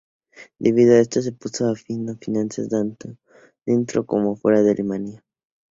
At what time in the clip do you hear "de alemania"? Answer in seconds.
4.63-5.17